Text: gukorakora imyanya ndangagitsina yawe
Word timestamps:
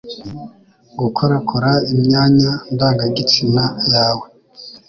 gukorakora 0.99 1.71
imyanya 1.93 2.51
ndangagitsina 2.73 3.63
yawe 3.93 4.25